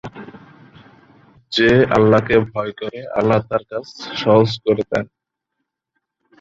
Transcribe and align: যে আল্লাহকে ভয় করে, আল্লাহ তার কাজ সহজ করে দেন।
যে 1.51 1.69
আল্লাহকে 1.95 2.35
ভয় 2.51 2.71
করে, 2.71 2.99
আল্লাহ 3.19 3.39
তার 3.49 3.63
কাজ 3.69 3.85
সহজ 4.21 4.49
করে 4.65 4.83
দেন। 4.91 5.05